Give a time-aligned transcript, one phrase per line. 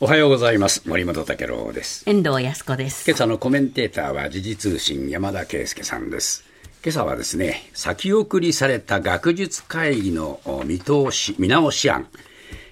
[0.00, 0.88] おはようございます。
[0.88, 2.08] 森本武郎です。
[2.08, 3.04] 遠藤康子です。
[3.10, 6.44] 今朝のコメンテーターは時事通信山田圭介さんです。
[6.84, 12.06] 今朝はですね先送りされた学術会議の見通し見直し案、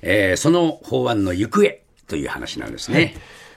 [0.02, 1.68] えー、その法案の行方
[2.06, 3.14] という話なんですね、はい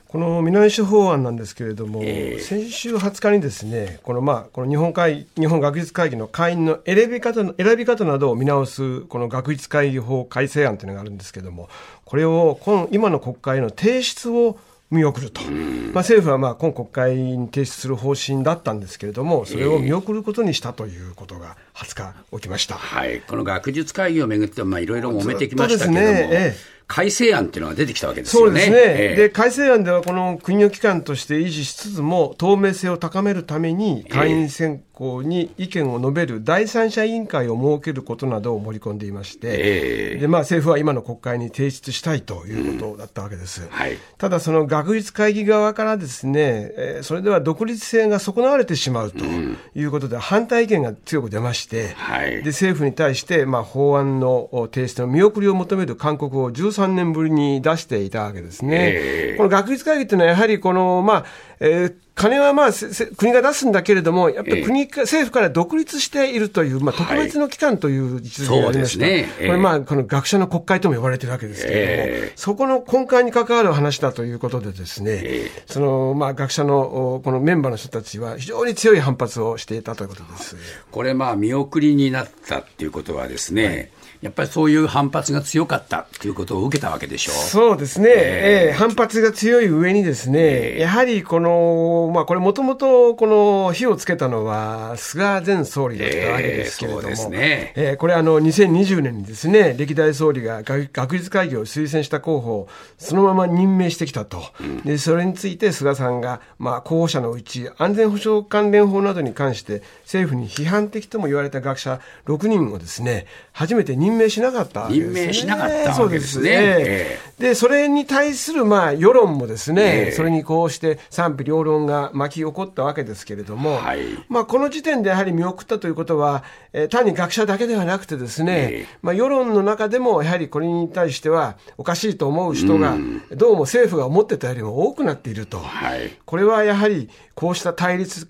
[0.10, 11.70] この見直し法案なんですけれども、えー、先週20日にですね、このまあこの日本会日本学術会議の会員の選び方選び方などを見直すこの学術会議法改正案というのがあるんですけれども、
[12.06, 14.58] これを今今の国会への提出を
[14.90, 15.52] 見送ると、まあ、
[15.98, 26.79] 政府はまあ今国会に提出する方針だったんですけれども、それを見送ることにしたということが20日起きました、はい、この学術会議をめぐっていろいろ揉めてきましたけれども。
[26.90, 28.62] 改正案っていうのが出てきたわけですよね。
[28.62, 29.14] そうですね。
[29.14, 43.62] えで、改正案ではこの国の機関として維持しつつも、透明性を高めるために、会員選考に意見を述べる第三者委員会を設けることなどを盛り込んでいまして、えー、でまあ、政府は今の国会に提出したいということだったわけです。
[43.62, 58.92] うんはい、ただ、その学術会議側からですね、えー、それでは独立性が損なわれてしまうということで、反対意見が強く出まして、はい、で政府に対して、まあ、法案の提出の見送りを求める勧告を13 3年ぶりに出していたわけですね。
[58.96, 61.26] えー、この学術会議っていうのは、やはりこの、まあ、
[61.60, 62.70] えー金はまあ
[63.16, 64.84] 国が出すんだけれども、やっぱり国、え。
[64.84, 75.24] ー、政府から独立しているという、まあ、特別の機関という位置づけがありました、はいねえー、これ、まあ、この学者の国会とも呼ばれてるわけですけれども、えー、そこの根幹に関わる話だということで、ですね、
[75.66, 80.58] そのまあ、学者のこのメンバーの人たちは、非常に強い反発をしていたということです
[80.92, 83.90] これ、まあ、見送りになったっていうことはですね、はい
[84.22, 87.36] やっぱりそういう反発が強かったということを受けたわけでしょう。
[87.36, 97.74] そうですね、えー、えー、反発が強い上にですね、えー、やはりこの、まあ、これもともとこの火をつけたのは菅前総理だったわけですけれども、えー、ね。
[97.78, 116.50] えー、これあの2020年にですね歴代総理が学術会議を推薦した候補をそのまま任命してきたと、うん、でそれについて菅さんが、まあ、候補者のうち安全保障関連法などに関して政府に批判的とも言われた学者6人をですね初めて任命しなかったわけです、ね、任命しなかったわけですね。
[116.52, 126.44] えー、で、それに対する、まあ、世論もですね、えー、それにこうして賛否両論が巻き起こったわけですけれども、はい、まあ、この時点でやはり見送ったということは、
[126.74, 132.98] えー、単に学者だけではなくてですね、えー、まあ、世論の中でもやはりこれに対してはおかしいと思う人が、
[133.32, 135.60] どうも政府が思ってたよりも多くなっていると。
[135.60, 137.10] はい、これはやはり
[137.40, 138.28] こうした対立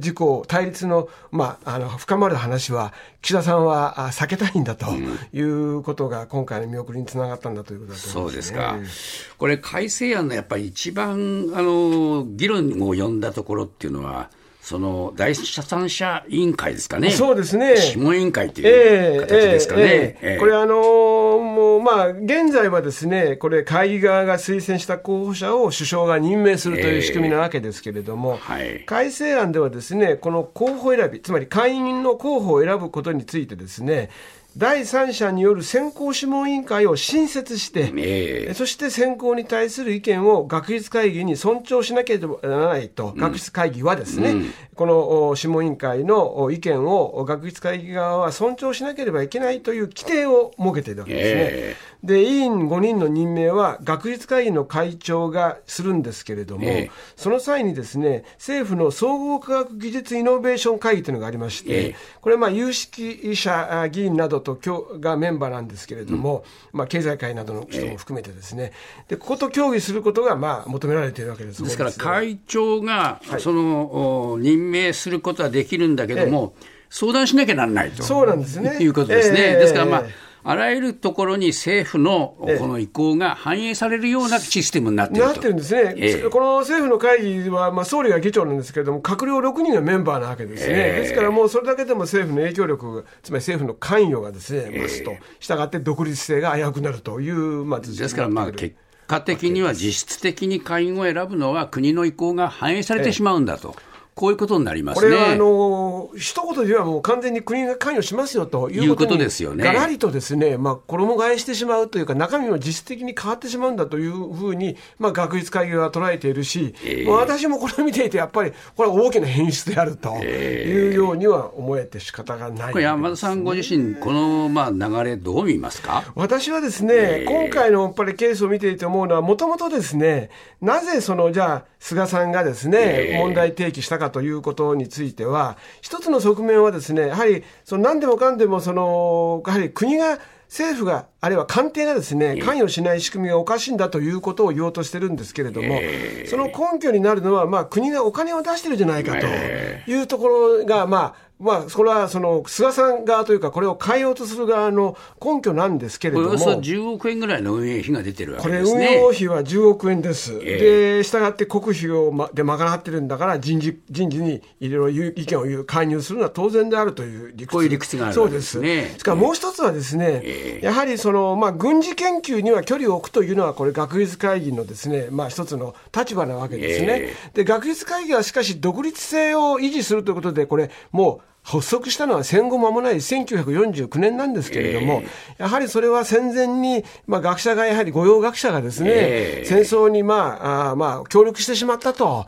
[0.00, 2.92] 事項、対立の、まあ、あの、深まる話は、
[3.22, 4.86] 岸田さんは避けたいんだと
[5.32, 8.94] いうことが、今回の見送りにつながったんだということだと思います、ね、そうです
[9.32, 9.36] か。
[9.38, 14.30] これ、改正案のやっぱり一番、あの、議論を呼んだところっていうのは、
[14.62, 17.10] その第三者委員会ですかね。
[17.10, 17.72] そうですね。
[17.72, 19.82] 諮問委員会っていう形ですかね。
[19.82, 34.10] えーえーえー、これあのー、もうまあ、現在はですね、これ会議側が推薦した候補者を首相が任命するという仕組みなわけですけれども、はい、改正案ではですね、この候補選び、つまり会員の候補を選ぶことについてですね、
[34.56, 44.94] 第三者による選考諮問委員会を新設して、えー、そして選考に対する意見を学術会議に尊重しなければならないと、うん、学術会議はですね、うん、この
[45.36, 51.40] 諮問委員会の意見を学術会議側は尊重しなければいけないという規定を設けているわけですね。
[51.42, 64.58] えーで、委員5人の任命は学術会議の会長がするんですけれども、えー、その際にですね、政府の総合科学技術イノベーション会議というのがありまして、えー、これまあ有識者議員などと
[65.00, 68.72] がメンバーなんですけれども、うん、まあ経済界などの人も含めてですね、
[69.02, 71.62] えー、でここと協議することがまあ求められているわけです。
[71.62, 76.54] ですから会長がその、はい、任命することはできるんだけども、
[76.88, 78.02] 相談しなきゃならないと。
[78.02, 78.78] そうなんですね。
[78.80, 79.54] いうことですね。
[79.54, 80.04] ですからまあ、
[80.42, 98.76] あらゆるところに政府のこの意向が反映されるようなシステムになってるなってるんですね、えこの政府の会議は、まあ、総理が議長なんですけれども、閣僚6人がメンバーなわけですね、えですからもうそれだけでも政府の影響力、つまり政府の関与がですね、増すと、したがって独立性が危うくなるという、まあ、ですから、まあ、結
[99.06, 103.74] 果的には実質的に会員を選ぶのは国の意向が反映されてしまうんだと。
[104.14, 109.64] こういうことになります、ね、これはあの一言で言えばもう完全に国が関与しますよということですよね。
[109.64, 126.04] がらりとですね、まあ、衣替えしてしまうというか、中身も実質的に変わってしまうんだというふうに、まあ、学術会議は捉えているし、えー、私もこれを見ていて、やっぱりこれは大きな変質であるというようには思えて仕方がない、ね、これ山田さんご自身、このまあ流れ、どう見ますか？
[126.14, 130.30] 私はですね、えー、今回のやっぱりケースを見ていて思うのは、もともとですね、
[130.60, 140.18] なぜそのじゃあ、菅さんがですね、えー、問題提起したかということについては、一つの側面はですね、やはりその何でもかんでもその、やはり国が
[140.50, 145.80] 政府が、あるいは官邸がですね、関与しない仕組みがおかしいんだということを言おうとしてるんですけれども、
[146.26, 167.52] その根拠になるのは、まあ、国がお金を出してるじゃないかというところが、まあ、まあ、それはその菅さん側というか、これを変えようとする側の根拠なんですけれども、およそ10億円ぐらいの運営費が出てるわけです、ね、これ、運用費は10億円です、えー、でしたがって国費を、ま、で賄ってるんだから人事、人事にいろいろ意見を言う、介入するのは当然であるという理屈。
[167.52, 168.60] こういう理屈がある、ね、そうです。
[168.60, 176.86] ですからもう一つはですね、えー、やはりその、まあ、軍事研究には距離を置くというのは、これ、学術会議のですね、まあ、一つの立場なわけですね。
[176.90, 192.26] えー、で学術会議はしかし、独立性を維持するということで、これ、もう、発足したのは戦後間もない1949年なんですけれども、えー、やはりそれは戦前に、まあ、学者がやはり御用学者がですね、えー、戦争に、まあ、あまあ協力してしまったと。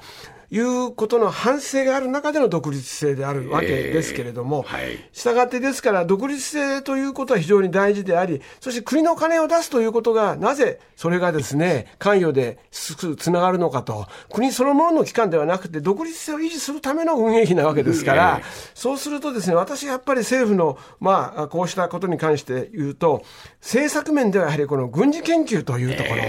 [0.53, 4.67] いうことの反省がある中での独立性であるわけですけれども、
[5.11, 18.43] したがってですから、独立性ということは非常に大事であり、そして国の金を出すということが、なぜそれがですね、関与でつながるのかと、国そのものの機関ではなくて、独立性を維持するための運営費なわけですから、
[18.75, 23.23] そうするとですね、私やっぱり政府の、まあ、こうしたことに関して言うと、
[23.63, 26.23] 政策面ではやはりこの軍事研究というところ、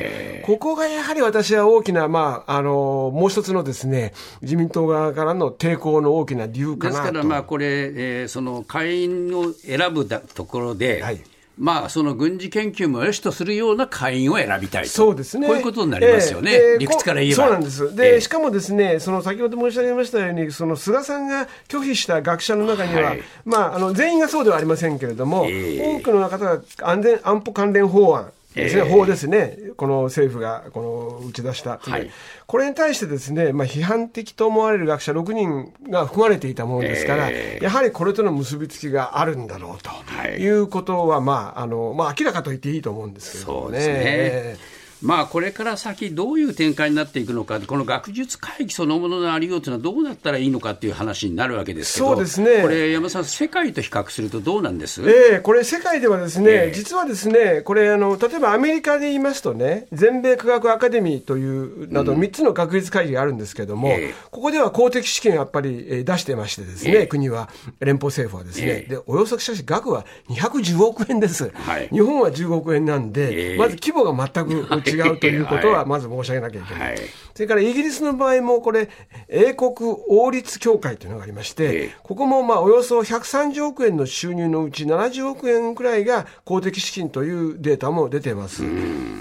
[0.45, 11.21] ここがやはり私は大きな、まあ、あの、もう一つのですね、自民党側からの抵抗の大きな理由かなですから、まあ、これ、えー、その会員を選ぶところで、はい
[11.57, 15.47] まあ、その軍事研究もよしとするような会員を選びたいそうですね。
[15.47, 16.51] こういうことになりますよね。
[16.53, 17.43] えー、理屈から言えば。
[17.43, 17.95] そうなんです。
[17.95, 30.81] で、えー、しかもですね、その先ほど申し上げましたように、その菅さんが拒否した学者の中には、はい、まあ、あの、全員がそうではありませんけれども、えー、多くの方が安全安保関連法案、ですね、えー、法ですね、この政府がこ
[31.21, 32.09] の打ち出した、はい、
[32.45, 43.61] これに対してですね、まあ、批判的と思われる学者6人が含まれていたものですから、えー、やはりこれとの結びつきがあるんだろうと、はい、いうことは、まああのまあ、明らかと言っていいと思うんですけどね。
[43.61, 63.97] そうですねまあ、これから先、どういう展開になっていくのか、この学術会議そのもののありようというのは、どうなったらいいのかっていう話になるわけですけど、そうですね、これ、山さん、世界と比較するとどうなんです、えー、これ、世界ではですね、えー、実はですね、これあの、例えばアメリカで言いますとね、全米科学アカデミーというなど、3つの学術会議があるんですけれども、うんえ。
[63.97, 67.49] ー、ここでは公的資金をやっぱり出してましてですね、国は、
[67.81, 76.93] 連邦政府はですね、でおよそしかし額は210億円です、はい、日本は15億円なんで、まず規模が全く違うということは まず申し上げなきゃいけない。
[76.93, 76.99] はい、
[77.33, 78.89] それからイギリスの場合も、これ、
[79.27, 79.73] 英国
[80.07, 88.63] 王立協会というのがありまして、ここもまあおよそ130億円の収入のうち70億円くらいが公的資金というデータも出てます。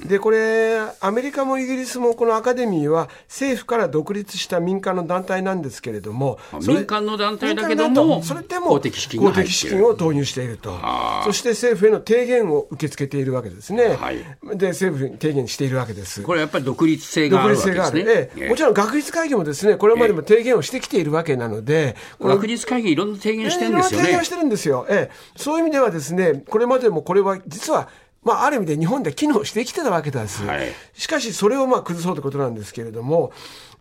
[0.06, 10.78] で、これ、アメリカもイギリスもこのアカデミーは政府から独立した民間の団体なんですけれども、民間の団体だけども、それでも公的資金を投入していると。
[11.24, 13.96] そして政府への提言を受け付けているわけですね。
[13.98, 14.18] はい、
[14.54, 16.22] で、政府に提言しているわけです。
[16.22, 18.01] これやっぱり独立性があるわけですね。
[18.06, 24.06] ええ、もちろん学術会議もですね、これまでも提言をしてきているわけなので、学術会議いろんな提言してるんですよね。
[24.06, 24.86] 提言してるんですよ。
[24.88, 27.88] ええ、そういう意味ではですね、これまでもこれは実は
[28.24, 30.44] まあ、ある意味で日本で機能してきてたわけです。
[30.44, 33.32] はい、しかし、それをまあ崩そうということなんですけれども、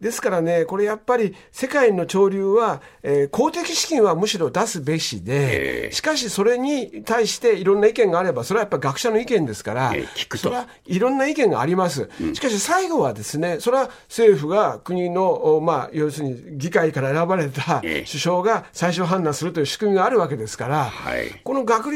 [0.01, 9.93] ですからね、これやっぱり世界の潮流は、えー、公的資金はむしろ出すべしで、しかしそれに対していろんな意見があれば、それはやっぱ学者の意見ですから、
[10.35, 12.09] それはいろんな意見があります。
[12.33, 20.91] しかし最後はですね、それは政府が国の、まあ、要するに議会から選ばれた首相が最終判断するという仕組みがあるわけですから、
[21.43, 21.91] この学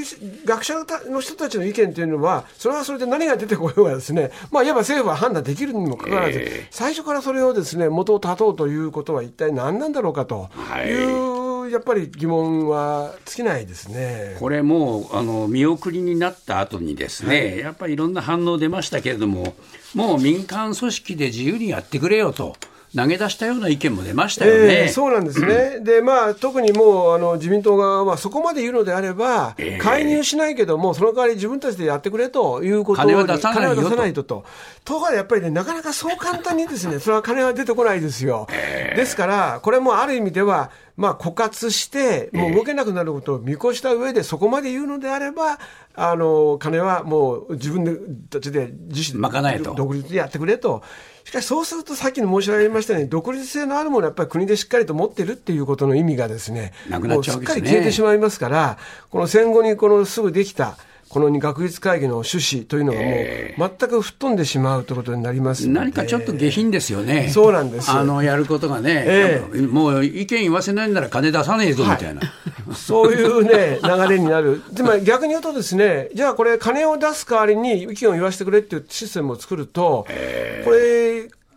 [0.46, 0.75] 学者
[1.10, 6.39] の人たちの意見というのは、それはそれで何が出てこようがですね、まあ、いわば政府は判断できるにもかかわらず、
[6.70, 10.50] 最初からそれをですね、元を断とうということは一体何なんだろうかと
[10.86, 10.94] い。
[10.94, 14.38] う、はい、やっぱり疑問は尽きないですね。
[14.40, 19.56] これもうあの見送りになった後にですね、はい、やっぱりいろんな反応出ましたけれども
[19.94, 22.56] もう民間組織で自由にやってくれよと。
[22.96, 33.54] 投げ出したような意見も出ましたよね、えー、そうなんですね、でまあ、特にもうあの自民党側はそこまで言うのであれば、えー、介入しないけども、その代わり自分たちでやってくれということを、金は出さ
[33.96, 34.46] ないとと。
[34.84, 38.48] ところがやっぱりね、なかなかそう簡単にですね、 それは金は出てこないですよ。
[38.52, 45.60] えー、ですから、これもある意味では、まあ、枯渇して、もう動けなくなることを見越した上で、そこまで言うのであれば、
[45.98, 50.82] あの金はもう自分たちで自身で独立でやってくれと。
[51.25, 58.77] しかしそうするとさっきの申し上げましたように、独立性のあるものはやっぱり国でしっかりと持ってるっていうことの意味がですね、なくなっちゃう、ね、すっかり消えてしまいますから、
[59.10, 60.77] この戦後にこのすぐできた、
[61.10, 67.29] この学術会議の趣旨というのがもう全く吹っ飛んでしまうということになります何かちょっと下品ですよね。
[67.29, 72.22] そうなんですあの、やることがね、えー、もう意見言わせないなら金出さねえぞみたいな。
[72.22, 72.27] は
[72.74, 74.62] い、そういうね、流れになる。
[74.74, 81.14] でも逆に言うとですね、じゃあこれ金を出す代わりに意見を言わせてくれっていうシステムを作ると、えー、これ、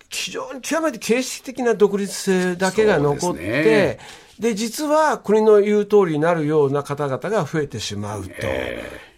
[0.09, 3.99] 非常に極めて形式的な独立性だけが残って、
[4.39, 8.33] で、実は国の言う通りになるような方々が増えてしまうと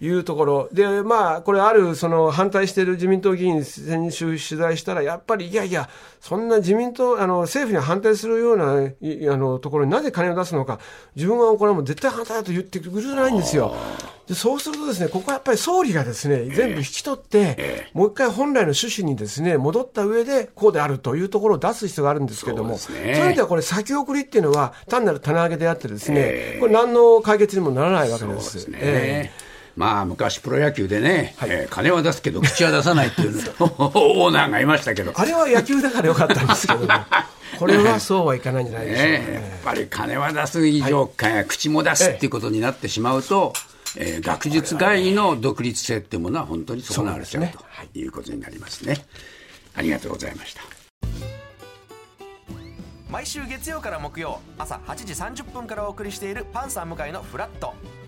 [0.01, 0.69] いうところ。
[0.73, 5.91] で、まあ、これある、その反対している自民党議員先週取材したら、やっぱり、いやいや、
[6.21, 8.73] そんな自民党、あの、政府に反対するような、
[9.33, 10.81] あの、ところになぜ金を出すのか、
[11.17, 13.75] 自分はこれはもう絶対反対だと言ってくれないんですよ。
[14.31, 28.55] でそうするとですね、ここはやっぱり総理がですね、全部引き取って、もう一回本来の趣旨にですね、戻った上で、こうであるというところを出す必要があるんですけれども、そう,、いう意味ではこれ先送りっていうのは、単なる棚上げであってですね、これ何の解決にもならないわけです。
[28.55, 29.50] ですね。
[29.81, 33.31] まあ、昔プロ野球でね、はい、えー、金は出すけど口は出さないっていう
[33.65, 35.15] オーナーがいましたけど。
[35.15, 36.87] あれは野球だからよかったんですけど、
[37.59, 43.55] これはそうはいかないんじゃないでしょうか、ね、やっぱり金は出す以上、はい、口も出すっていうことになってしまうと、
[43.97, 48.99] えー、学術会議の独立性っていうものは本当に損なわれちゃうということになりますね。
[49.75, 50.61] ありがとうございました。
[53.09, 57.73] 毎週月曜から木曜朝8時30分からお送りしているパンサー向井のフラット